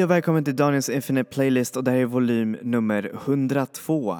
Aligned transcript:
Hej 0.00 0.04
och 0.04 0.10
välkommen 0.10 0.44
till 0.44 0.56
Daniels 0.56 0.88
Infinite 0.88 1.30
Playlist 1.30 1.76
och 1.76 1.84
det 1.84 1.90
här 1.90 1.98
är 1.98 2.04
volym 2.04 2.56
nummer 2.62 3.10
102. 3.14 4.18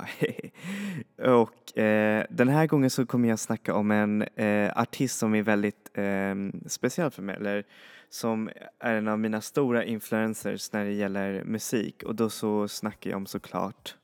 och 1.19 1.79
eh, 1.79 2.25
den 2.31 2.49
här 2.49 2.67
gången 2.67 2.91
så 2.91 3.07
kommer 3.07 3.29
jag 3.29 3.39
snacka 3.39 3.75
om 3.75 3.91
en 3.91 4.23
eh, 4.23 4.73
artist 4.77 5.19
som 5.19 5.35
är 5.35 5.43
väldigt 5.43 5.91
eh, 5.95 6.35
speciell 6.67 7.11
för 7.11 7.23
mig, 7.23 7.37
eller 7.37 7.65
som 8.11 8.51
är 8.81 8.95
en 8.95 9.09
av 9.09 9.19
mina 9.19 9.41
stora 9.41 9.85
influencers 9.85 10.73
när 10.73 10.85
det 10.85 10.93
gäller 10.93 11.45
musik 11.45 12.03
och 12.03 12.15
då 12.15 12.31
så 12.31 12.69
snackar 12.69 13.11
jag 13.11 13.17
om 13.17 13.27
såklart 13.27 13.95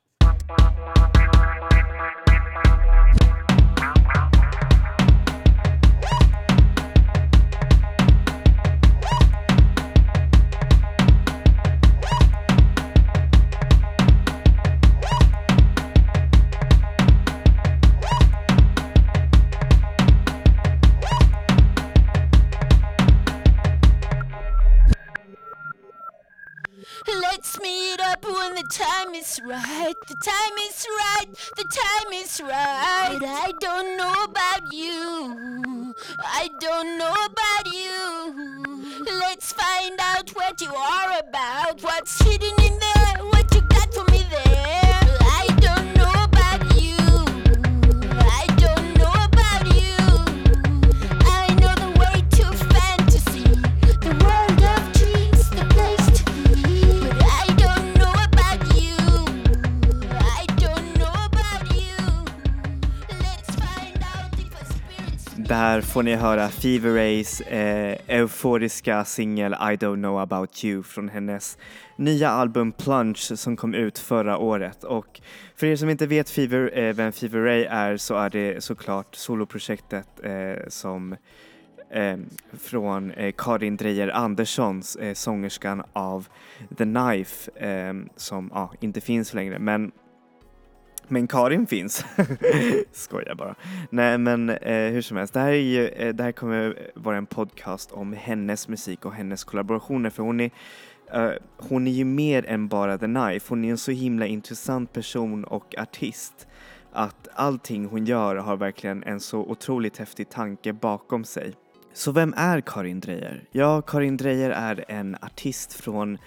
time 28.67 29.15
is 29.15 29.41
right. 29.45 29.95
The 30.07 30.17
time 30.17 30.59
is 30.69 30.87
right. 30.99 31.27
The 31.57 31.65
time 31.65 32.13
is 32.13 32.41
right. 32.41 33.19
I 33.23 33.53
don't 33.61 33.97
know 33.97 34.25
about 34.25 34.73
you. 34.73 35.95
I 36.19 36.49
don't 36.61 36.99
know 36.99 37.15
about 37.31 37.73
you. 37.73 39.05
Let's 39.21 39.53
find 39.53 39.99
out 40.01 40.31
what 40.31 40.61
you 40.61 40.75
are 40.75 41.19
about. 41.21 41.83
What's 41.83 42.21
hidden 42.23 42.55
in 42.65 42.79
there? 42.79 42.96
Där 65.77 65.83
får 65.83 66.03
ni 66.03 66.15
höra 66.15 66.49
Fever 66.49 66.95
Rays 66.95 67.41
eh, 67.41 67.97
euforiska 68.07 69.05
singel 69.05 69.53
I 69.53 69.77
don't 69.77 69.97
know 69.97 70.19
about 70.19 70.65
you 70.65 70.83
från 70.83 71.09
hennes 71.09 71.59
nya 71.97 72.31
album 72.31 72.73
Plunge 72.73 73.37
som 73.37 73.57
kom 73.57 73.75
ut 73.75 73.99
förra 73.99 74.39
året. 74.39 74.85
Och 74.85 75.21
för 75.57 75.67
er 75.67 75.77
som 75.77 75.91
inte 75.91 76.07
vet 76.07 76.31
Fever, 76.31 76.79
eh, 76.79 76.95
vem 76.95 77.13
Fever 77.13 77.41
Ray 77.41 77.65
är 77.65 77.97
så 77.97 78.15
är 78.15 78.31
det 78.31 78.65
såklart 78.65 79.15
soloprojektet 79.15 80.09
eh, 80.23 80.69
som 80.69 81.17
eh, 81.91 82.17
från 82.53 83.11
eh, 83.11 83.35
Karin 83.39 83.77
Drejer 83.77 84.09
Anderssons, 84.09 84.97
eh, 84.97 85.15
sångerskan 85.15 85.83
av 85.93 86.29
The 86.79 86.85
Knife 86.85 87.51
eh, 87.69 87.95
som 88.17 88.53
ah, 88.53 88.69
inte 88.81 89.01
finns 89.01 89.35
längre. 89.35 89.59
Men 89.59 89.93
men 91.09 91.27
Karin 91.27 91.67
finns. 91.67 92.05
Skojar 92.93 93.35
bara. 93.35 93.55
Nej 93.91 94.19
men 94.19 94.51
eh, 94.51 94.93
hur 94.93 95.03
som 95.03 95.17
helst, 95.17 95.35
det 95.35 95.41
här, 95.41 95.49
är 95.49 95.53
ju, 95.53 95.89
eh, 95.89 96.15
det 96.15 96.25
här 96.25 96.33
kommer 96.33 96.91
vara 96.95 97.17
en 97.17 97.27
podcast 97.27 97.93
om 97.93 98.13
hennes 98.13 98.69
musik 98.69 99.05
och 99.05 99.13
hennes 99.13 99.45
kollaborationer 99.45 100.11
för 100.11 100.23
hon 100.23 100.41
är, 100.41 100.51
eh, 101.13 101.31
hon 101.57 101.87
är 101.87 101.93
ju 101.93 102.05
mer 102.05 102.47
än 102.47 102.69
bara 102.69 102.99
The 102.99 103.07
Knife. 103.07 103.47
Hon 103.49 103.65
är 103.65 103.71
en 103.71 103.79
så 103.79 103.91
himla 103.91 104.27
intressant 104.27 104.93
person 104.93 105.45
och 105.45 105.75
artist 105.79 106.47
att 106.93 107.29
allting 107.35 107.87
hon 107.87 108.05
gör 108.05 108.37
har 108.37 108.57
verkligen 108.57 109.03
en 109.03 109.21
så 109.21 109.39
otroligt 109.39 109.99
häftig 109.99 110.29
tanke 110.29 110.73
bakom 110.73 111.25
sig. 111.25 111.55
Så 111.93 112.13
vem 112.13 112.35
är 112.37 112.61
Karin 112.61 113.01
Drejer? 113.01 113.45
Ja, 113.53 113.83
Karin 113.83 114.17
Drejer 114.17 114.51
är 114.51 114.85
en 114.89 115.17
artist 115.23 115.73
från 115.73 116.19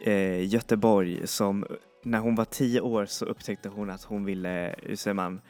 eh, 0.00 0.46
Göteborg 0.46 1.26
som 1.26 1.66
när 2.04 2.18
hon 2.18 2.34
var 2.34 2.44
tio 2.44 2.80
år 2.80 3.06
så 3.06 3.24
upptäckte 3.24 3.68
hon 3.68 3.90
att 3.90 4.04
hon 4.04 4.24
ville, 4.24 4.74
hur 4.82 4.96
säger 4.96 5.14
man, 5.14 5.40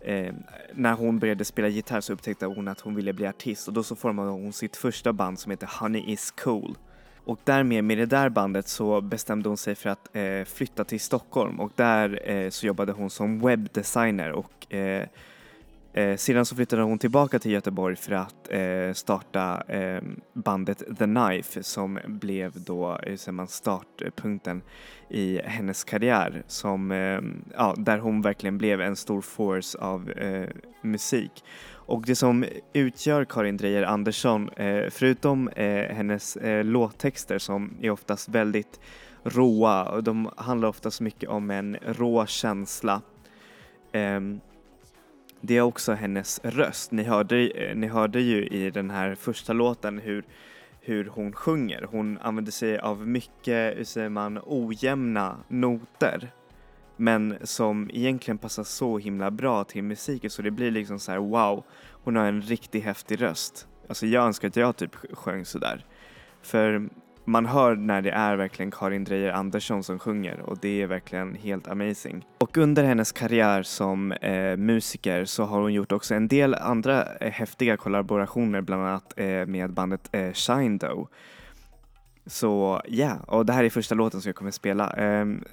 eh, 0.00 0.34
när 0.74 0.92
hon 0.92 1.18
började 1.18 1.44
spela 1.44 1.68
gitarr 1.68 2.00
så 2.00 2.12
upptäckte 2.12 2.46
hon 2.46 2.68
att 2.68 2.80
hon 2.80 2.94
ville 2.94 3.12
bli 3.12 3.26
artist 3.26 3.68
och 3.68 3.74
då 3.74 3.82
så 3.82 3.96
formade 3.96 4.30
hon 4.30 4.52
sitt 4.52 4.76
första 4.76 5.12
band 5.12 5.38
som 5.38 5.50
heter 5.50 5.70
Honey 5.80 6.12
is 6.12 6.30
cool. 6.30 6.76
Och 7.24 7.38
därmed 7.44 7.84
med 7.84 7.98
det 7.98 8.06
där 8.06 8.28
bandet 8.28 8.68
så 8.68 9.00
bestämde 9.00 9.48
hon 9.48 9.56
sig 9.56 9.74
för 9.74 9.90
att 9.90 10.16
eh, 10.16 10.44
flytta 10.44 10.84
till 10.84 11.00
Stockholm 11.00 11.60
och 11.60 11.72
där 11.74 12.30
eh, 12.30 12.50
så 12.50 12.66
jobbade 12.66 12.92
hon 12.92 13.10
som 13.10 13.40
webbdesigner 13.40 14.32
och 14.32 14.74
eh, 14.74 15.08
eh, 15.96 16.16
sedan 16.16 16.46
så 16.46 16.56
flyttade 16.56 16.82
hon 16.82 16.98
tillbaka 16.98 17.38
till 17.38 17.50
Göteborg 17.50 17.96
för 17.96 18.12
att 18.12 18.50
eh, 18.50 18.92
starta 18.92 19.62
eh, 19.68 20.02
bandet 20.32 20.78
The 20.98 21.04
Knife 21.04 21.62
som 21.62 21.98
blev 22.06 22.52
då 22.64 22.90
eh, 22.92 23.18
hur 23.26 23.32
man, 23.32 23.48
startpunkten 23.48 24.62
i 25.10 25.40
hennes 25.44 25.84
karriär 25.84 26.42
som, 26.46 26.90
eh, 26.90 27.20
ja, 27.56 27.74
där 27.78 27.98
hon 27.98 28.22
verkligen 28.22 28.58
blev 28.58 28.80
en 28.80 28.96
stor 28.96 29.20
force 29.20 29.78
av 29.78 30.10
eh, 30.10 30.48
musik. 30.82 31.44
Och 31.86 32.02
det 32.06 32.16
som 32.16 32.44
utgör 32.72 33.24
Karin 33.24 33.56
Drejer 33.56 33.82
Andersson, 33.82 34.48
eh, 34.48 34.90
förutom 34.90 35.48
eh, 35.48 35.94
hennes 35.94 36.36
eh, 36.36 36.64
låttexter 36.64 37.38
som 37.38 37.76
är 37.80 37.90
oftast 37.90 38.28
väldigt 38.28 38.80
råa 39.22 39.84
och 39.84 40.04
de 40.04 40.30
handlar 40.36 40.68
oftast 40.68 41.00
mycket 41.00 41.28
om 41.28 41.50
en 41.50 41.76
rå 41.82 42.26
känsla 42.26 43.02
ehm, 43.92 44.40
det 45.40 45.56
är 45.56 45.60
också 45.60 45.92
hennes 45.92 46.40
röst. 46.44 46.92
Ni 46.92 47.02
hörde, 47.02 47.48
eh, 47.48 47.76
ni 47.76 47.86
hörde 47.86 48.20
ju 48.20 48.46
i 48.46 48.70
den 48.70 48.90
här 48.90 49.14
första 49.14 49.52
låten 49.52 49.98
hur, 49.98 50.24
hur 50.80 51.04
hon 51.04 51.32
sjunger. 51.32 51.86
Hon 51.90 52.18
använder 52.18 52.52
sig 52.52 52.78
av 52.78 53.06
mycket, 53.08 53.78
hur 53.78 53.84
säger 53.84 54.08
man, 54.08 54.40
ojämna 54.46 55.36
noter. 55.48 56.30
Men 56.96 57.36
som 57.42 57.90
egentligen 57.92 58.38
passar 58.38 58.64
så 58.64 58.98
himla 58.98 59.30
bra 59.30 59.64
till 59.64 59.84
musiken 59.84 60.30
så 60.30 60.42
det 60.42 60.50
blir 60.50 60.70
liksom 60.70 60.98
så 60.98 61.12
här: 61.12 61.18
wow, 61.18 61.64
hon 61.90 62.16
har 62.16 62.24
en 62.24 62.42
riktigt 62.42 62.84
häftig 62.84 63.22
röst. 63.22 63.68
Alltså 63.88 64.06
jag 64.06 64.24
önskar 64.24 64.48
att 64.48 64.56
jag 64.56 64.76
typ 64.76 64.96
sjöng 65.12 65.44
sådär. 65.44 65.84
För 66.42 66.88
man 67.26 67.46
hör 67.46 67.76
när 67.76 68.02
det 68.02 68.10
är 68.10 68.36
verkligen 68.36 68.70
Karin 68.70 69.04
Drejer 69.04 69.32
Andersson 69.32 69.82
som 69.82 69.98
sjunger 69.98 70.40
och 70.40 70.58
det 70.58 70.82
är 70.82 70.86
verkligen 70.86 71.34
helt 71.34 71.68
amazing. 71.68 72.26
Och 72.38 72.56
under 72.56 72.84
hennes 72.84 73.12
karriär 73.12 73.62
som 73.62 74.12
eh, 74.12 74.56
musiker 74.56 75.24
så 75.24 75.44
har 75.44 75.60
hon 75.60 75.72
gjort 75.72 75.92
också 75.92 76.14
en 76.14 76.28
del 76.28 76.54
andra 76.54 77.04
eh, 77.16 77.30
häftiga 77.30 77.76
kollaborationer 77.76 78.60
bland 78.60 78.82
annat 78.82 79.12
eh, 79.16 79.46
med 79.46 79.72
bandet 79.72 80.08
eh, 80.12 80.32
Shine 80.32 80.78
Dough. 80.78 81.08
Så 82.26 82.80
ja, 82.84 82.94
yeah. 82.94 83.20
och 83.20 83.46
det 83.46 83.52
här 83.52 83.64
är 83.64 83.70
första 83.70 83.94
låten 83.94 84.20
som 84.20 84.28
jag 84.28 84.36
kommer 84.36 84.50
spela. 84.50 84.90
Ehm, 84.90 85.44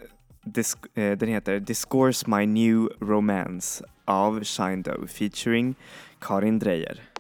eh, 0.94 1.18
den 1.18 1.30
heter 1.30 1.60
Discourse 1.60 2.30
My 2.30 2.46
New 2.46 2.90
Romance 3.00 3.86
av 4.06 4.44
Shine 4.44 4.82
Dough 4.82 5.06
featuring 5.06 5.76
Karin 6.20 6.60
Drejer. 6.60 7.13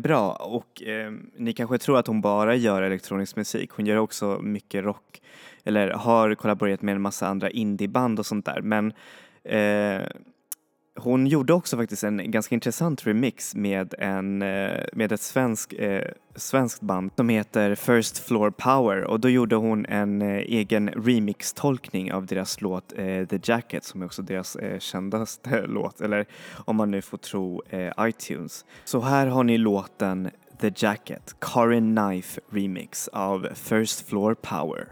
Bra 0.00 0.32
och 0.32 0.82
eh, 0.82 1.12
ni 1.36 1.52
kanske 1.52 1.78
tror 1.78 1.98
att 1.98 2.06
hon 2.06 2.20
bara 2.20 2.54
gör 2.54 2.82
elektronisk 2.82 3.36
musik. 3.36 3.70
Hon 3.70 3.86
gör 3.86 3.96
också 3.96 4.38
mycket 4.42 4.84
rock 4.84 5.22
eller 5.64 5.90
har 5.90 6.34
kollaborerat 6.34 6.82
med 6.82 6.94
en 6.94 7.02
massa 7.02 7.26
andra 7.26 7.50
indieband 7.50 8.18
och 8.18 8.26
sånt 8.26 8.46
där 8.46 8.60
men 8.60 8.92
eh, 9.44 10.06
hon 10.96 11.26
gjorde 11.26 11.52
också 11.52 11.76
faktiskt 11.76 12.04
en 12.04 12.30
ganska 12.30 12.54
intressant 12.54 13.06
remix 13.06 13.54
med, 13.54 13.94
en, 13.98 14.42
eh, 14.42 14.84
med 14.92 15.12
ett 15.12 15.20
svensk, 15.20 15.72
eh, 15.72 16.10
svenskt 16.36 16.80
band 16.80 17.10
som 17.16 17.28
heter 17.28 17.74
First 17.74 18.18
Floor 18.18 18.50
Power 18.50 19.04
och 19.04 19.20
då 19.20 19.28
gjorde 19.28 19.56
hon 19.56 19.86
en 19.86 20.22
eh, 20.22 20.28
egen 20.28 20.90
remix-tolkning 20.90 22.12
av 22.12 22.26
deras 22.26 22.60
låt 22.60 22.92
eh, 22.96 23.26
The 23.26 23.40
Jacket 23.42 23.84
som 23.84 24.02
är 24.02 24.06
också 24.06 24.22
deras 24.22 24.56
eh, 24.56 24.78
kändaste 24.78 25.62
låt, 25.66 26.00
eller 26.00 26.26
om 26.64 26.76
man 26.76 26.90
nu 26.90 27.02
får 27.02 27.18
tro 27.18 27.62
eh, 27.70 27.92
iTunes. 28.00 28.64
Så 28.84 29.00
här 29.00 29.26
har 29.26 29.44
ni 29.44 29.58
låten 29.58 30.30
The 30.60 30.72
Jacket, 30.76 31.36
Karin 31.40 31.96
Knife 31.96 32.40
Remix 32.50 33.08
av 33.08 33.48
First 33.54 34.08
Floor 34.08 34.34
Power. 34.34 34.88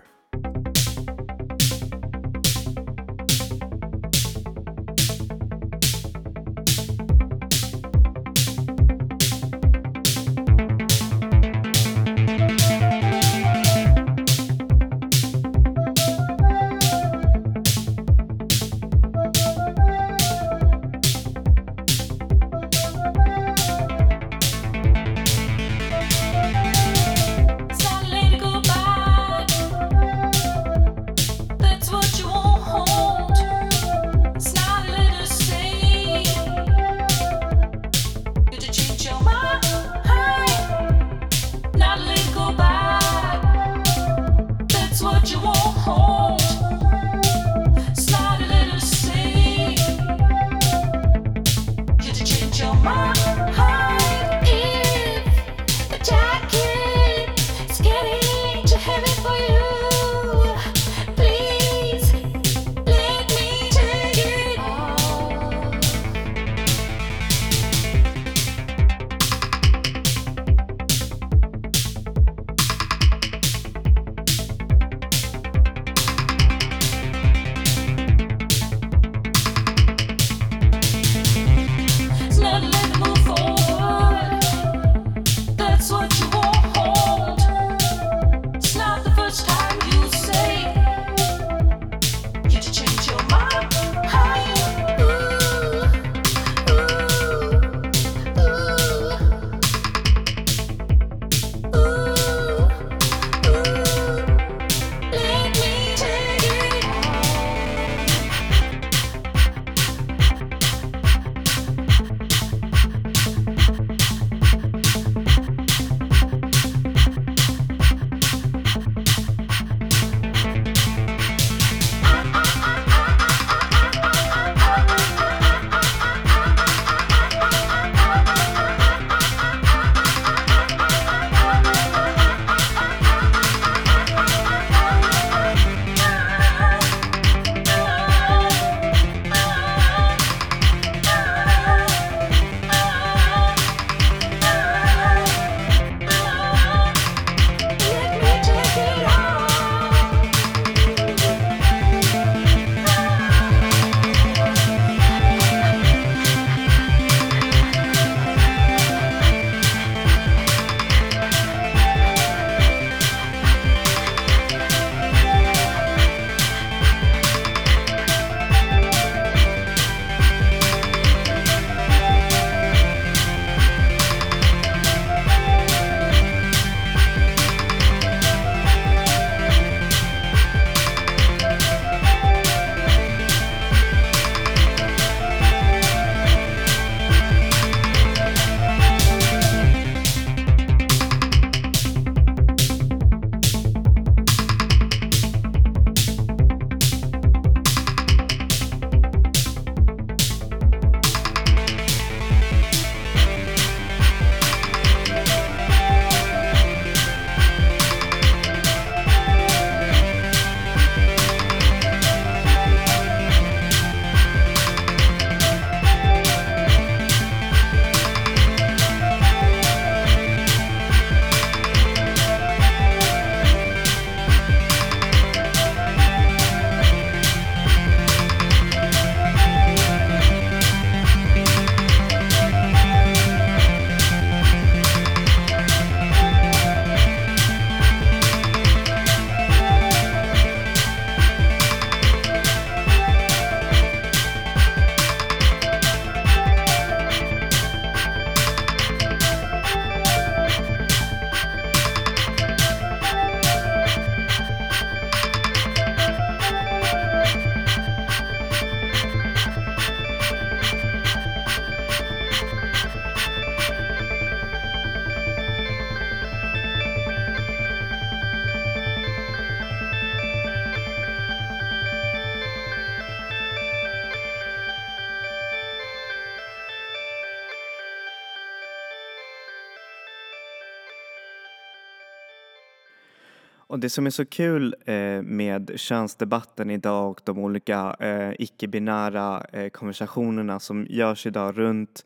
Och 283.73 283.79
det 283.79 283.91
som 283.91 284.07
är 284.07 284.11
så 284.11 284.25
kul 284.25 284.75
eh, 284.85 285.23
med 285.23 285.73
könsdebatten 285.77 286.71
idag 286.71 287.11
och 287.11 287.21
de 287.25 287.39
olika 287.39 287.97
eh, 288.01 288.33
icke-binära 288.39 289.47
eh, 289.53 289.69
konversationerna 289.69 290.61
som 290.61 290.87
görs 290.91 291.27
idag 291.27 291.59
runt 291.59 292.05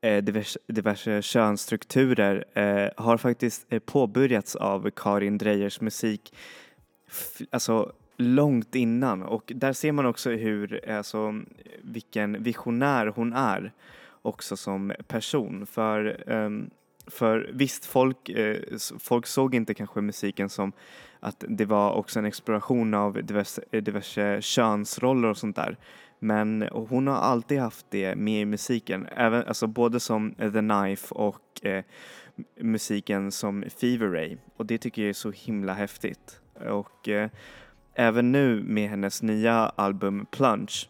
eh, 0.00 0.24
diverse, 0.24 0.58
diverse 0.66 1.22
könsstrukturer 1.22 2.44
eh, 2.54 2.90
har 2.96 3.16
faktiskt 3.16 3.66
eh, 3.72 3.78
påbörjats 3.78 4.56
av 4.56 4.90
Karin 4.90 5.38
Dreyers 5.38 5.80
musik 5.80 6.34
alltså 7.50 7.92
långt 8.16 8.74
innan. 8.74 9.22
Och 9.22 9.52
där 9.56 9.72
ser 9.72 9.92
man 9.92 10.06
också 10.06 10.30
hur, 10.30 10.90
alltså 10.90 11.40
vilken 11.82 12.42
visionär 12.42 13.06
hon 13.06 13.32
är 13.32 13.72
också 14.22 14.56
som 14.56 14.92
person. 15.06 15.66
För 15.66 16.30
um, 16.32 16.70
för 17.10 17.50
visst, 17.52 17.84
folk, 17.86 18.28
eh, 18.28 18.56
folk 18.98 19.26
såg 19.26 19.54
inte 19.54 19.74
kanske 19.74 20.00
musiken 20.00 20.48
som 20.48 20.72
att 21.20 21.44
det 21.48 21.64
var 21.64 21.92
också 21.92 22.18
en 22.18 22.24
exploration 22.24 22.94
av 22.94 23.24
diverse, 23.24 23.62
eh, 23.70 23.82
diverse 23.82 24.42
könsroller 24.42 25.28
och 25.28 25.36
sånt 25.36 25.56
där. 25.56 25.76
Men 26.18 26.68
hon 26.72 27.06
har 27.06 27.16
alltid 27.16 27.58
haft 27.60 27.86
det 27.90 28.14
med 28.14 28.42
i 28.42 28.44
musiken, 28.44 29.06
även, 29.16 29.44
alltså 29.46 29.66
både 29.66 30.00
som 30.00 30.34
The 30.34 30.50
Knife 30.50 31.14
och 31.14 31.66
eh, 31.66 31.84
musiken 32.60 33.32
som 33.32 33.64
Fever 33.80 34.06
Ray. 34.06 34.36
Och 34.56 34.66
det 34.66 34.78
tycker 34.78 35.02
jag 35.02 35.08
är 35.08 35.12
så 35.12 35.30
himla 35.30 35.74
häftigt. 35.74 36.40
Och 36.70 37.08
eh, 37.08 37.30
även 37.94 38.32
nu 38.32 38.62
med 38.62 38.90
hennes 38.90 39.22
nya 39.22 39.54
album 39.54 40.26
Plunge 40.30 40.88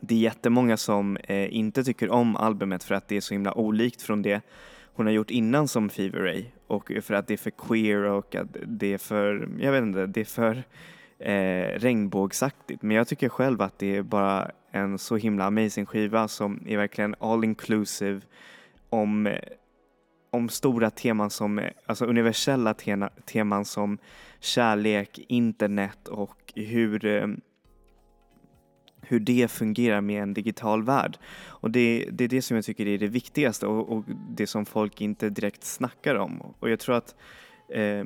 det 0.00 0.14
är 0.14 0.18
jättemånga 0.18 0.76
som 0.76 1.16
eh, 1.16 1.54
inte 1.54 1.84
tycker 1.84 2.10
om 2.10 2.36
albumet 2.36 2.84
för 2.84 2.94
att 2.94 3.08
det 3.08 3.16
är 3.16 3.20
så 3.20 3.34
himla 3.34 3.52
olikt 3.52 4.02
från 4.02 4.22
det 4.22 4.40
hon 4.98 5.06
har 5.06 5.12
gjort 5.12 5.30
innan 5.30 5.68
som 5.68 5.88
Fever 5.88 6.18
Ray 6.20 6.44
och 6.66 6.92
för 7.02 7.14
att 7.14 7.26
det 7.26 7.34
är 7.34 7.38
för 7.38 7.50
queer 7.50 8.02
och 8.02 8.34
att 8.34 8.56
det 8.66 8.94
är 8.94 8.98
för, 8.98 9.48
jag 9.58 9.72
vet 9.72 9.82
inte, 9.82 10.06
det 10.06 10.20
är 10.20 10.24
för 10.24 10.64
eh, 11.18 11.78
regnbågsaktigt. 11.78 12.82
Men 12.82 12.96
jag 12.96 13.08
tycker 13.08 13.28
själv 13.28 13.62
att 13.62 13.78
det 13.78 13.96
är 13.96 14.02
bara 14.02 14.50
en 14.70 14.98
så 14.98 15.16
himla 15.16 15.44
amazing 15.44 15.86
skiva 15.86 16.28
som 16.28 16.62
är 16.66 16.76
verkligen 16.76 17.14
all 17.18 17.44
inclusive 17.44 18.20
om, 18.90 19.26
eh, 19.26 19.38
om 20.30 20.48
stora 20.48 20.90
teman 20.90 21.30
som, 21.30 21.58
eh, 21.58 21.70
alltså 21.86 22.04
universella 22.04 22.74
teman 23.24 23.64
som 23.64 23.98
kärlek, 24.40 25.18
internet 25.28 26.08
och 26.08 26.52
hur 26.54 27.04
eh, 27.04 27.26
hur 29.00 29.20
det 29.20 29.50
fungerar 29.50 30.00
med 30.00 30.22
en 30.22 30.34
digital 30.34 30.82
värld. 30.82 31.18
Och 31.46 31.70
det, 31.70 32.08
det 32.12 32.24
är 32.24 32.28
det 32.28 32.42
som 32.42 32.56
jag 32.56 32.64
tycker 32.64 32.86
är 32.86 32.98
det 32.98 33.08
viktigaste 33.08 33.66
och, 33.66 33.92
och 33.92 34.04
det 34.30 34.46
som 34.46 34.66
folk 34.66 35.00
inte 35.00 35.30
direkt 35.30 35.64
snackar 35.64 36.14
om. 36.14 36.40
Och 36.58 36.70
jag 36.70 36.80
tror 36.80 36.96
att 36.96 37.14
eh, 37.68 38.04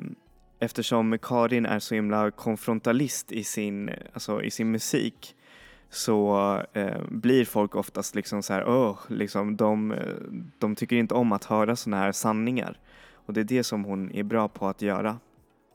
eftersom 0.59 1.17
Karin 1.21 1.65
är 1.65 1.79
så 1.79 1.95
himla 1.95 2.31
konfrontalist 2.31 3.31
i 3.31 3.43
sin, 3.43 3.89
alltså 4.13 4.43
i 4.43 4.51
sin 4.51 4.71
musik 4.71 5.35
så 5.89 6.57
eh, 6.73 7.01
blir 7.09 7.45
folk 7.45 7.75
oftast 7.75 8.15
liksom 8.15 8.43
så 8.43 8.53
här, 8.53 8.63
oh, 8.63 8.97
liksom, 9.07 9.57
de, 9.57 9.95
de 10.59 10.75
tycker 10.75 10.95
inte 10.95 11.13
om 11.13 11.31
att 11.31 11.45
höra 11.45 11.75
sådana 11.75 12.03
här 12.03 12.11
sanningar. 12.11 12.79
Och 13.25 13.33
det 13.33 13.41
är 13.41 13.45
det 13.45 13.63
som 13.63 13.83
hon 13.83 14.11
är 14.11 14.23
bra 14.23 14.47
på 14.47 14.67
att 14.67 14.81
göra. 14.81 15.19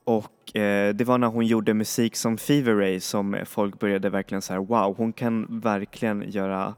Och 0.08 0.56
eh, 0.56 0.94
det 0.94 1.04
var 1.04 1.18
när 1.18 1.26
hon 1.26 1.46
gjorde 1.46 1.74
musik 1.74 2.16
som 2.16 2.38
Fever 2.38 2.74
Ray 2.74 3.00
som 3.00 3.36
folk 3.44 3.78
började 3.78 4.10
verkligen 4.10 4.42
säga 4.42 4.60
wow, 4.60 4.94
hon 4.96 5.12
kan 5.12 5.60
verkligen 5.60 6.30
göra 6.30 6.74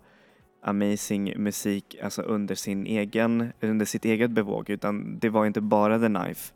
amazing 0.62 1.34
musik 1.36 1.96
alltså 2.02 2.22
under, 2.22 2.54
sin 2.54 2.86
egen, 2.86 3.52
under 3.60 3.86
sitt 3.86 4.04
eget 4.04 4.30
bevåg 4.30 4.70
utan 4.70 5.18
det 5.18 5.28
var 5.28 5.46
inte 5.46 5.60
bara 5.60 5.98
The 5.98 6.06
Knife. 6.06 6.52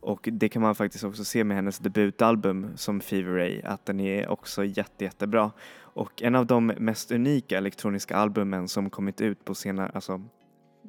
Och 0.00 0.28
det 0.32 0.48
kan 0.48 0.62
man 0.62 0.74
faktiskt 0.74 1.04
också 1.04 1.24
se 1.24 1.44
med 1.44 1.56
hennes 1.56 1.78
debutalbum 1.78 2.70
som 2.76 3.00
Fever 3.00 3.32
Ray 3.32 3.62
att 3.62 3.86
den 3.86 4.00
är 4.00 4.28
också 4.28 4.64
jätte, 4.64 5.04
jättebra. 5.04 5.50
Och 5.78 6.22
en 6.22 6.34
av 6.34 6.46
de 6.46 6.66
mest 6.66 7.12
unika 7.12 7.58
elektroniska 7.58 8.16
albumen 8.16 8.68
som 8.68 8.90
kommit 8.90 9.20
ut 9.20 9.44
på 9.44 9.54
senare, 9.54 9.90
alltså, 9.94 10.22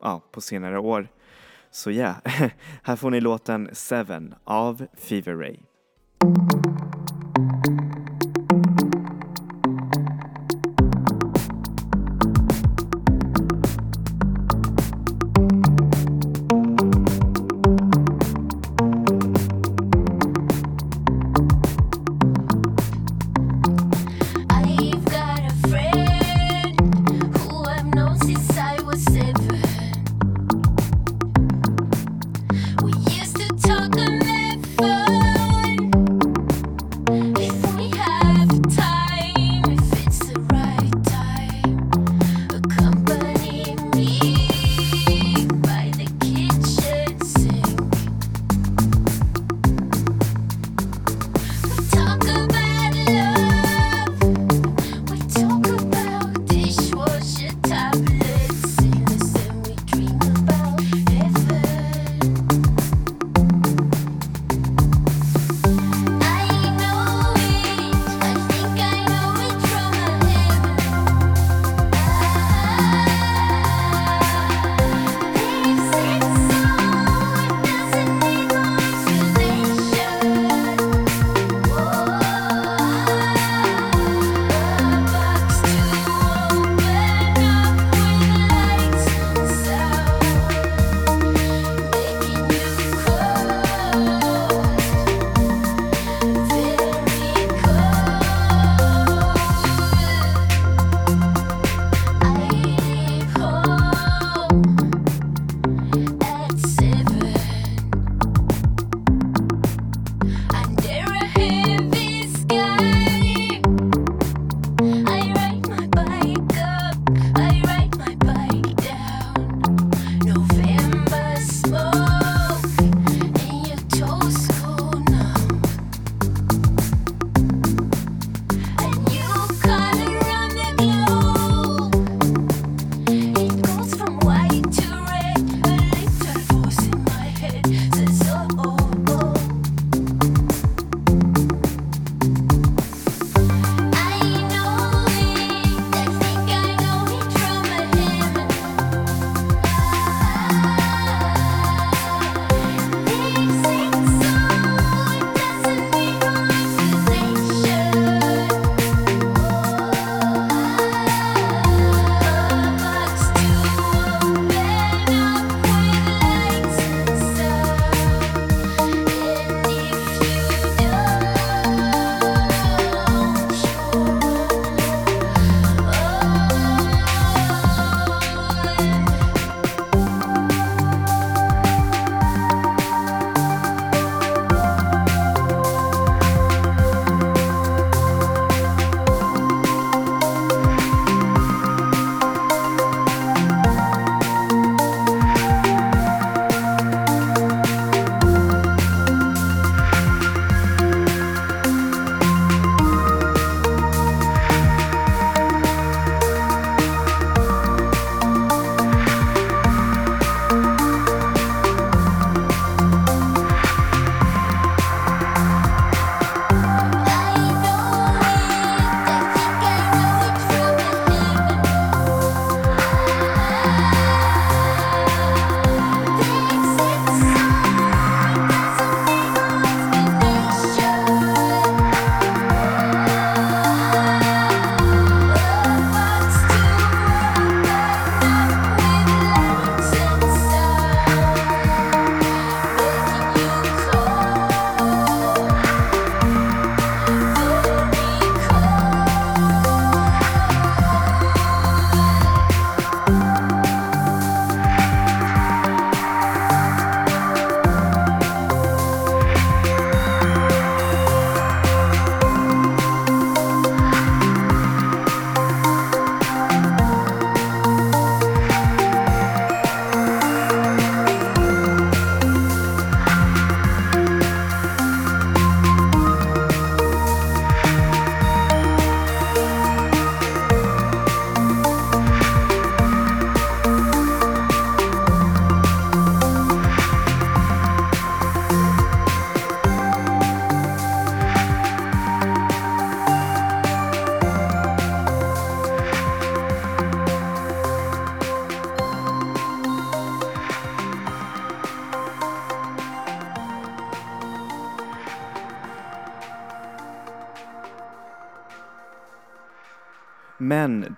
ja, 0.01 0.21
på 0.31 0.41
senare 0.41 0.79
år. 0.79 1.07
Så 1.71 1.91
ja, 1.91 2.15
yeah. 2.25 2.51
här 2.83 2.95
får 2.95 3.09
ni 3.11 3.21
låten 3.21 3.69
Seven 3.73 4.35
av 4.43 4.85
Fever 4.97 5.35
Ray. 5.35 5.57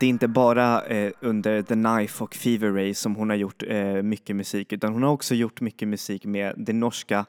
Det 0.04 0.08
är 0.08 0.10
inte 0.10 0.28
bara 0.28 0.86
eh, 0.86 1.12
under 1.20 1.62
The 1.62 1.74
Knife 1.74 2.24
och 2.24 2.36
Fever 2.36 2.72
Ray 2.72 2.94
som 2.94 3.16
hon 3.16 3.30
har 3.30 3.38
gjort 3.38 3.63
eh, 3.68 4.02
mycket 4.02 4.36
musik 4.36 4.74
utan 4.74 4.94
hon 4.94 5.04
har 5.04 5.12
också 5.12 5.36
gjort 5.36 5.62
mycket 5.62 5.88
musik 5.88 6.26
med 6.26 6.54
det 6.58 6.74
norska 6.74 7.26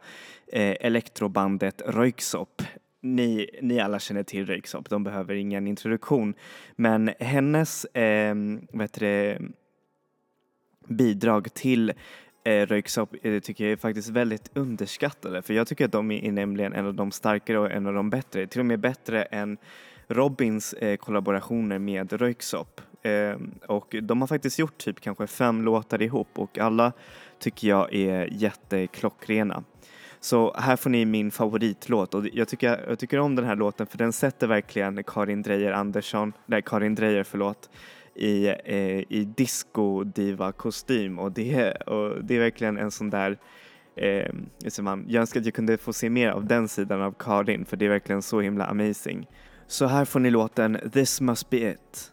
eh, 0.52 0.76
elektrobandet 0.80 1.82
Röyksopp. 1.86 2.62
Ni, 3.00 3.50
ni 3.62 3.80
alla 3.80 3.98
känner 3.98 4.22
till 4.22 4.46
Röyksopp, 4.46 4.90
de 4.90 5.04
behöver 5.04 5.34
ingen 5.34 5.66
introduktion. 5.66 6.34
Men 6.76 7.10
hennes 7.20 7.84
eh, 7.84 8.34
vad 8.72 8.82
heter 8.82 9.00
det, 9.00 9.38
bidrag 10.88 11.54
till 11.54 11.92
eh, 12.44 12.66
Röyksopp 12.66 13.14
eh, 13.22 13.40
tycker 13.40 13.64
jag 13.64 13.72
är 13.72 13.76
faktiskt 13.76 14.08
väldigt 14.08 14.50
underskattade 14.54 15.42
för 15.42 15.54
jag 15.54 15.66
tycker 15.66 15.84
att 15.84 15.92
de 15.92 16.10
är 16.10 16.32
nämligen 16.32 16.72
en 16.72 16.86
av 16.86 16.94
de 16.94 17.10
starkare 17.10 17.58
och 17.58 17.70
en 17.70 17.86
av 17.86 17.94
de 17.94 18.10
bättre, 18.10 18.46
till 18.46 18.60
och 18.60 18.66
med 18.66 18.80
bättre 18.80 19.22
än 19.22 19.58
Robins 20.08 20.72
eh, 20.72 20.96
kollaborationer 20.96 21.78
med 21.78 22.12
Röyksopp. 22.12 22.80
Eh, 23.02 23.36
och 23.68 23.96
de 24.02 24.20
har 24.20 24.28
faktiskt 24.28 24.58
gjort 24.58 24.78
typ 24.78 25.00
kanske 25.00 25.26
fem 25.26 25.62
låtar 25.62 26.02
ihop 26.02 26.28
och 26.34 26.58
alla 26.58 26.92
tycker 27.38 27.68
jag 27.68 27.94
är 27.94 28.28
jätteklockrena. 28.32 29.64
Så 30.20 30.54
här 30.58 30.76
får 30.76 30.90
ni 30.90 31.04
min 31.04 31.30
favoritlåt 31.30 32.14
och 32.14 32.26
jag 32.32 32.48
tycker, 32.48 32.84
jag 32.88 32.98
tycker 32.98 33.18
om 33.18 33.34
den 33.34 33.44
här 33.44 33.56
låten 33.56 33.86
för 33.86 33.98
den 33.98 34.12
sätter 34.12 34.46
verkligen 34.46 35.04
Karin 35.04 35.42
Dreyer 35.42 35.72
Andersson, 35.72 36.32
nej 36.46 36.62
Karin 36.62 36.94
Dreyer 36.94 37.24
förlåt, 37.24 37.70
i, 38.14 38.46
eh, 38.46 38.98
i 39.08 39.32
disco-diva-kostym 39.36 41.18
och 41.18 41.32
det, 41.32 41.72
och 41.72 42.24
det 42.24 42.36
är 42.36 42.40
verkligen 42.40 42.78
en 42.78 42.90
sån 42.90 43.10
där 43.10 43.38
eh, 43.96 44.32
man, 44.80 45.04
jag 45.08 45.20
önskar 45.20 45.40
att 45.40 45.46
jag 45.46 45.54
kunde 45.54 45.76
få 45.76 45.92
se 45.92 46.10
mer 46.10 46.28
av 46.28 46.46
den 46.46 46.68
sidan 46.68 47.02
av 47.02 47.14
Karin 47.18 47.64
för 47.64 47.76
det 47.76 47.84
är 47.84 47.90
verkligen 47.90 48.22
så 48.22 48.40
himla 48.40 48.64
amazing. 48.64 49.26
Så 49.66 49.86
här 49.86 50.04
får 50.04 50.20
ni 50.20 50.30
låten 50.30 50.90
This 50.92 51.20
must 51.20 51.50
be 51.50 51.56
it 51.70 52.12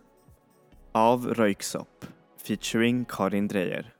av 0.91 1.33
Röyksopp 1.33 2.05
featuring 2.47 3.05
Karin 3.05 3.47
Dreyer. 3.47 3.93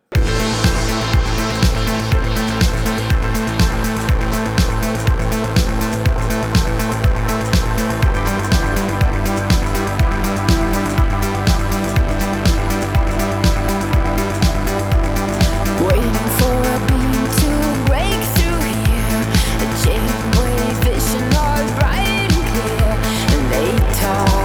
now 24.11 24.40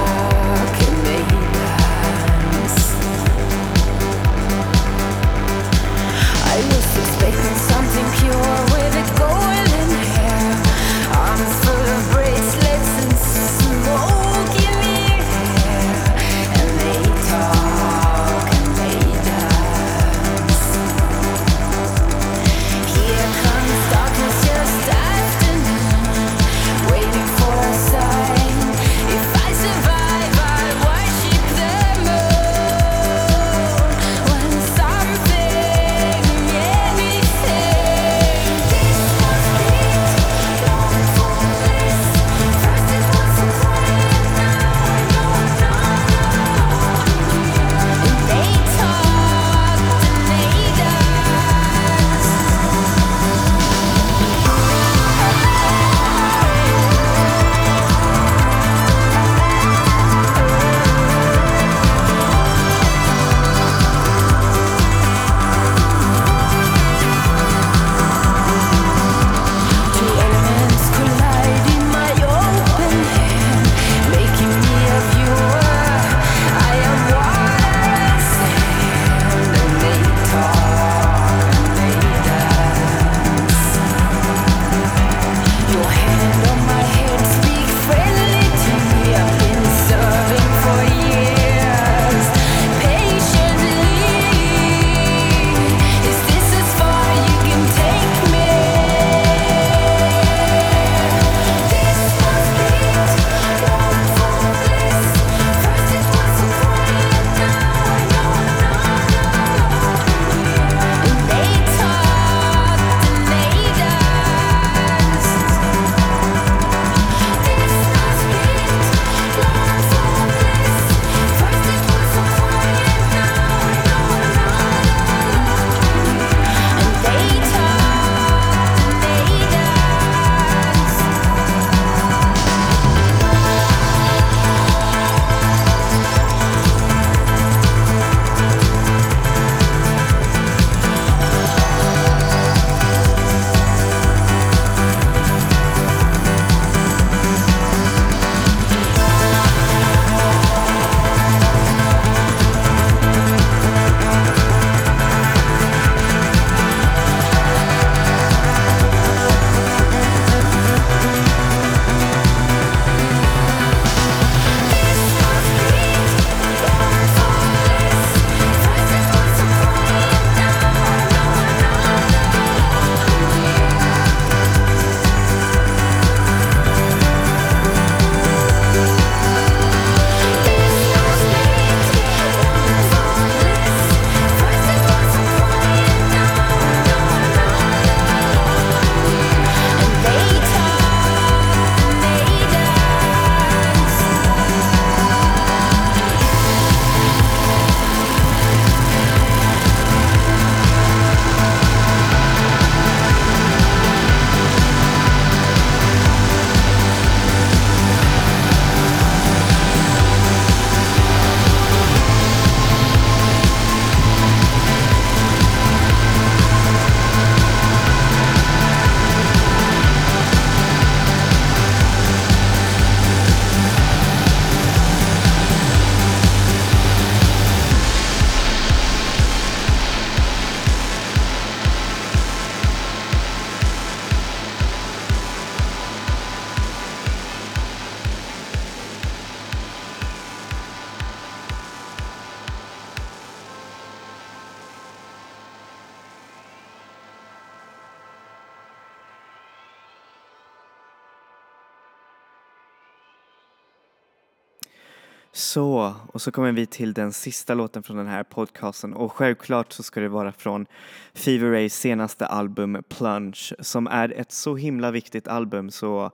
Så, 255.56 255.94
och 256.12 256.22
så 256.22 256.30
kommer 256.30 256.52
vi 256.52 256.66
till 256.66 256.92
den 256.92 257.12
sista 257.12 257.54
låten 257.54 257.82
från 257.82 257.96
den 257.96 258.06
här 258.06 258.22
podcasten. 258.22 258.94
Och 258.94 259.12
självklart 259.12 259.72
så 259.72 259.82
ska 259.82 260.00
det 260.00 260.08
vara 260.08 260.32
från 260.32 260.66
Fever 261.14 261.50
Rays 261.50 261.74
senaste 261.74 262.26
album 262.26 262.82
Plunge 262.88 263.52
som 263.58 263.86
är 263.86 264.12
ett 264.20 264.32
så 264.32 264.56
himla 264.56 264.90
viktigt 264.90 265.28
album. 265.28 265.70
Så 265.70 266.10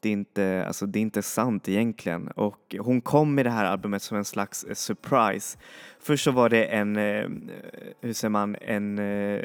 det 0.00 0.08
är 0.08 0.12
inte, 0.12 0.64
alltså 0.66 0.86
det 0.86 0.98
är 0.98 1.00
inte 1.00 1.22
sant 1.22 1.68
egentligen. 1.68 2.28
Och 2.28 2.76
hon 2.78 3.00
kom 3.00 3.34
med 3.34 3.46
det 3.46 3.50
här 3.50 3.64
albumet 3.64 4.02
som 4.02 4.16
en 4.16 4.24
slags 4.24 4.64
eh, 4.64 4.74
surprise. 4.74 5.58
Först 6.00 6.24
så 6.24 6.30
var 6.30 6.48
det 6.48 6.64
en, 6.64 6.96
eh, 6.96 7.28
hur 8.00 8.12
säger 8.12 8.30
man, 8.30 8.56
en 8.60 8.98
eh, 8.98 9.44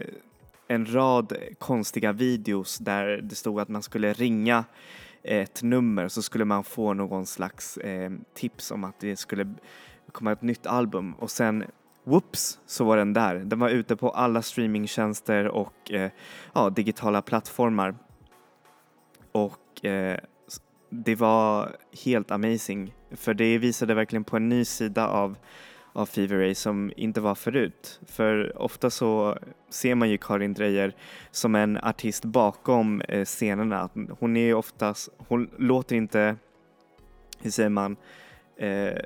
en 0.72 0.94
rad 0.94 1.34
konstiga 1.60 2.12
videos 2.12 2.78
där 2.78 3.22
det 3.24 3.36
stod 3.36 3.60
att 3.60 3.70
man 3.70 3.84
skulle 3.84 4.14
ringa 4.14 4.64
ett 5.23 5.63
nummer 5.63 6.08
så 6.08 6.21
skulle 6.21 6.45
man 6.45 6.63
få 6.63 6.93
någon 6.93 7.25
slags 7.25 7.77
eh, 7.77 8.12
tips 8.34 8.71
om 8.71 8.84
att 8.84 8.99
det 8.99 9.15
skulle 9.15 9.53
komma 10.12 10.32
ett 10.32 10.41
nytt 10.41 10.67
album 10.67 11.13
och 11.13 11.32
sen 11.32 11.63
whoops 12.03 12.60
så 12.65 12.84
var 12.84 12.97
den 12.97 13.13
där. 13.13 13.36
Den 13.36 13.60
var 13.60 13.69
ute 13.69 13.95
på 13.95 14.10
alla 14.10 14.41
streamingtjänster 14.41 15.47
och 15.47 15.91
eh, 15.91 16.12
ja, 16.53 16.69
digitala 16.69 17.21
plattformar. 17.21 17.95
Och 19.32 19.86
eh, 19.86 20.19
det 20.89 21.15
var 21.15 21.75
helt 22.05 22.32
amazing 22.32 22.93
för 23.12 23.34
det 23.34 23.58
visade 23.58 23.93
verkligen 23.93 24.23
på 24.23 24.38
en 24.38 24.49
ny 24.49 24.65
sida 24.65 25.08
av 25.08 25.38
av 25.93 26.06
Fever 26.06 26.38
Ray 26.38 26.56
som 26.56 26.91
inte 26.95 27.21
var 27.21 27.36
förut. 27.36 27.99
För 28.06 28.62
ofta 28.62 28.89
så 28.89 29.38
ser 29.69 29.95
man 29.95 30.10
ju 30.10 30.17
Karin 30.17 30.54
Dreyer 30.54 30.95
som 31.32 31.56
en 31.56 31.78
artist 31.78 32.25
bakom 32.25 33.02
eh, 33.02 33.25
scenerna. 33.25 33.89
Hon 34.19 34.38
är 34.38 34.54
oftast, 34.54 35.10
hon 35.17 35.49
låter 35.58 35.95
inte, 35.95 36.36
hur 37.39 37.52
säger 37.52 37.69
man, 37.69 37.97
eh, 38.58 38.97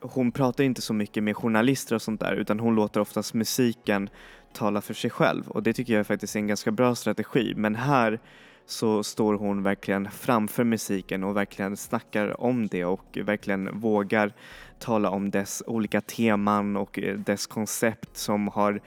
hon 0.00 0.32
pratar 0.32 0.64
inte 0.64 0.82
så 0.82 0.94
mycket 0.94 1.22
med 1.22 1.36
journalister 1.36 1.94
och 1.94 2.02
sånt 2.02 2.20
där 2.20 2.32
utan 2.32 2.60
hon 2.60 2.74
låter 2.74 3.00
oftast 3.00 3.34
musiken 3.34 4.08
tala 4.52 4.80
för 4.80 4.94
sig 4.94 5.10
själv 5.10 5.48
och 5.48 5.62
det 5.62 5.72
tycker 5.72 5.94
jag 5.94 6.06
faktiskt 6.06 6.36
är 6.36 6.40
en 6.40 6.46
ganska 6.46 6.70
bra 6.70 6.94
strategi. 6.94 7.54
Men 7.56 7.74
här 7.74 8.20
så 8.66 9.02
står 9.02 9.34
hon 9.34 9.62
verkligen 9.62 10.10
framför 10.10 10.64
musiken 10.64 11.24
och 11.24 11.36
verkligen 11.36 11.76
snackar 11.76 12.40
om 12.40 12.66
det 12.66 12.84
och 12.84 13.18
verkligen 13.24 13.80
vågar 13.80 14.32
tala 14.78 15.10
om 15.10 15.30
dess 15.30 15.62
olika 15.66 16.00
teman 16.00 16.76
och 16.76 16.98
eh, 16.98 17.18
dess 17.18 17.46
koncept 17.46 18.16
som 18.16 18.48
har 18.48 18.80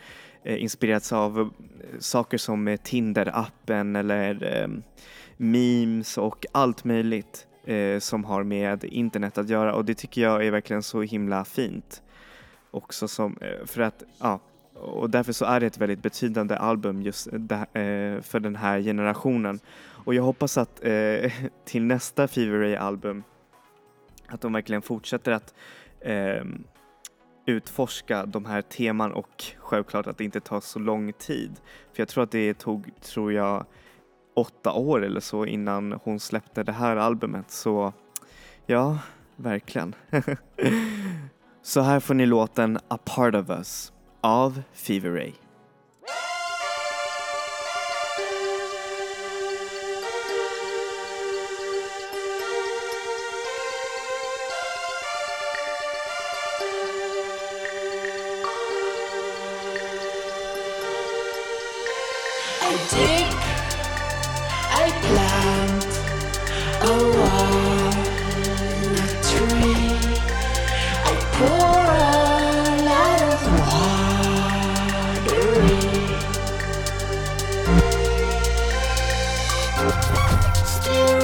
eh, 0.43 0.63
inspirerats 0.63 1.13
av 1.13 1.39
eh, 1.39 1.47
saker 1.99 2.37
som 2.37 2.67
Tinder-appen 2.67 3.99
eller 3.99 4.43
ehm, 4.43 4.83
memes 5.37 6.17
och 6.17 6.45
allt 6.51 6.83
möjligt 6.83 7.43
som 7.99 8.23
har 8.23 8.43
med 8.43 8.83
internet 8.83 9.37
att 9.37 9.49
göra 9.49 9.75
och 9.75 9.85
det 9.85 9.93
tycker 9.93 10.21
jag 10.21 10.45
är 10.45 10.51
verkligen 10.51 10.83
så 10.83 11.01
himla 11.01 11.45
fint. 11.45 12.01
Också 12.71 13.07
som, 13.07 13.37
för 13.65 13.81
att, 13.81 14.03
ja, 14.19 14.39
och 14.81 15.09
därför 15.09 15.33
så 15.33 15.45
är 15.45 15.59
det 15.59 15.65
ett 15.65 15.77
väldigt 15.77 16.01
betydande 16.01 16.55
album 16.55 17.01
just 17.01 17.27
eh, 17.27 17.33
för 18.21 18.39
den 18.39 18.55
här 18.55 18.81
generationen. 18.81 19.59
Och 20.05 20.13
jag 20.13 20.23
hoppas 20.23 20.57
att 20.57 20.85
eh, 20.85 21.31
till 21.65 21.83
nästa 21.83 22.27
Fever 22.27 22.59
Ray 22.59 22.75
album 22.75 23.23
att 24.27 24.41
de 24.41 24.53
verkligen 24.53 24.81
fortsätter 24.81 25.31
att 25.31 25.53
eh, 25.99 26.43
utforska 27.45 28.25
de 28.25 28.45
här 28.45 28.61
teman 28.61 29.11
och 29.11 29.43
självklart 29.57 30.07
att 30.07 30.17
det 30.17 30.23
inte 30.23 30.39
tar 30.39 30.59
så 30.59 30.79
lång 30.79 31.13
tid. 31.13 31.51
För 31.93 32.01
jag 32.01 32.07
tror 32.07 32.23
att 32.23 32.31
det 32.31 32.53
tog, 32.53 32.91
tror 33.01 33.33
jag, 33.33 33.65
åtta 34.35 34.73
år 34.73 35.05
eller 35.05 35.19
så 35.19 35.45
innan 35.45 35.99
hon 36.03 36.19
släppte 36.19 36.63
det 36.63 36.71
här 36.71 36.95
albumet. 36.95 37.51
Så 37.51 37.93
ja, 38.65 38.99
verkligen. 39.35 39.95
så 41.61 41.81
här 41.81 41.99
får 41.99 42.13
ni 42.13 42.25
låten 42.25 42.79
A 42.87 42.97
Part 43.05 43.35
of 43.35 43.49
Us 43.49 43.93
av 44.21 44.63
Fever 44.73 45.12
Still 79.77 81.16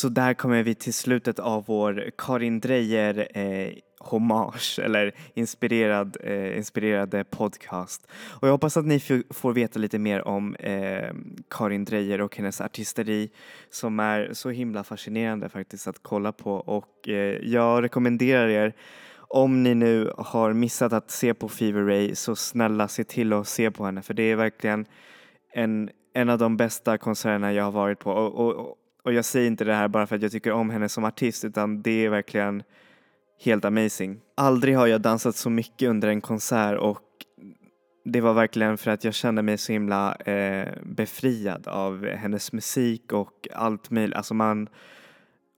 Så 0.00 0.08
där 0.08 0.34
kommer 0.34 0.62
vi 0.62 0.74
till 0.74 0.94
slutet 0.94 1.38
av 1.38 1.64
vår 1.66 2.10
Karin 2.18 2.60
Drejer 2.60 3.28
eh, 3.38 3.72
hommage 3.98 4.78
eller 4.82 5.14
inspirerad, 5.34 6.16
eh, 6.20 6.56
inspirerade 6.56 7.24
podcast. 7.24 8.06
Och 8.40 8.48
jag 8.48 8.52
hoppas 8.52 8.76
att 8.76 8.84
ni 8.84 9.00
får 9.30 9.52
veta 9.52 9.78
lite 9.78 9.98
mer 9.98 10.28
om 10.28 10.54
eh, 10.54 11.14
Karin 11.50 11.84
Drejer 11.84 12.20
och 12.20 12.36
hennes 12.36 12.60
artisteri 12.60 13.30
som 13.70 14.00
är 14.00 14.30
så 14.32 14.50
himla 14.50 14.84
fascinerande 14.84 15.48
faktiskt 15.48 15.86
att 15.86 16.02
kolla 16.02 16.32
på 16.32 16.54
och 16.54 17.08
eh, 17.08 17.38
jag 17.42 17.82
rekommenderar 17.82 18.48
er 18.48 18.74
om 19.18 19.62
ni 19.62 19.74
nu 19.74 20.12
har 20.18 20.52
missat 20.52 20.92
att 20.92 21.10
se 21.10 21.34
på 21.34 21.48
Fever 21.48 21.82
Ray 21.82 22.14
så 22.14 22.36
snälla 22.36 22.88
se 22.88 23.04
till 23.04 23.32
att 23.32 23.48
se 23.48 23.70
på 23.70 23.84
henne 23.84 24.02
för 24.02 24.14
det 24.14 24.22
är 24.22 24.36
verkligen 24.36 24.86
en, 25.52 25.90
en 26.14 26.28
av 26.28 26.38
de 26.38 26.56
bästa 26.56 26.98
konserterna 26.98 27.52
jag 27.52 27.64
har 27.64 27.72
varit 27.72 27.98
på 27.98 28.12
och, 28.12 28.34
och, 28.34 28.54
och 28.54 28.76
jag 29.02 29.24
säger 29.24 29.46
inte 29.46 29.64
det 29.64 29.74
här 29.74 29.88
bara 29.88 30.06
för 30.06 30.16
att 30.16 30.22
jag 30.22 30.32
tycker 30.32 30.52
om 30.52 30.70
henne 30.70 30.88
som 30.88 31.04
artist 31.04 31.44
utan 31.44 31.82
det 31.82 32.04
är 32.04 32.08
verkligen 32.08 32.62
helt 33.44 33.64
amazing. 33.64 34.20
Aldrig 34.34 34.76
har 34.76 34.86
jag 34.86 35.00
dansat 35.00 35.36
så 35.36 35.50
mycket 35.50 35.88
under 35.88 36.08
en 36.08 36.20
konsert 36.20 36.78
och 36.78 37.00
det 38.04 38.20
var 38.20 38.34
verkligen 38.34 38.78
för 38.78 38.90
att 38.90 39.04
jag 39.04 39.14
kände 39.14 39.42
mig 39.42 39.58
så 39.58 39.72
himla 39.72 40.14
eh, 40.14 40.68
befriad 40.82 41.68
av 41.68 42.06
hennes 42.06 42.52
musik 42.52 43.12
och 43.12 43.48
allt 43.54 43.90
möjligt. 43.90 44.16
Alltså 44.16 44.34
man, 44.34 44.68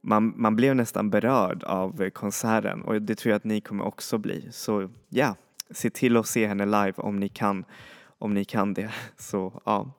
man, 0.03 0.35
man 0.37 0.57
blev 0.57 0.77
nästan 0.77 1.11
berörd 1.11 1.65
av 1.65 2.11
konserten 2.11 2.83
och 2.83 3.03
det 3.03 3.15
tror 3.15 3.31
jag 3.31 3.37
att 3.37 3.45
ni 3.45 3.61
kommer 3.61 3.85
också 3.85 4.19
bli. 4.19 4.49
Så 4.51 4.91
ja, 5.09 5.37
se 5.71 5.91
till 5.91 6.17
att 6.17 6.27
se 6.27 6.47
henne 6.47 6.67
live 6.67 6.95
om 6.97 7.17
ni 7.21 7.29
kan, 7.29 7.65
om 8.19 8.35
ni 8.35 8.45
kan 8.45 8.75
det. 8.75 8.91
Så 9.17 9.63
ja. 9.65 9.93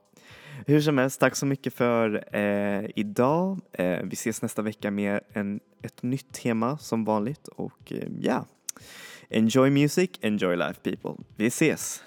Hur 0.66 0.82
som 0.82 0.97
helst, 0.97 1.20
tack 1.20 1.36
så 1.36 1.45
mycket 1.45 1.74
för 1.74 2.36
eh, 2.36 2.89
idag. 2.95 3.61
Eh, 3.72 3.99
vi 4.03 4.14
ses 4.14 4.41
nästa 4.41 4.61
vecka 4.61 4.91
med 4.91 5.20
en, 5.34 5.59
ett 5.82 6.03
nytt 6.03 6.34
tema 6.34 6.78
som 6.78 7.03
vanligt 7.05 7.47
och 7.47 7.93
eh, 7.93 8.07
ja, 8.22 8.45
enjoy 9.30 9.70
music, 9.70 10.09
enjoy 10.22 10.55
life 10.55 10.80
people. 10.84 11.24
Vi 11.36 11.47
ses! 11.47 12.03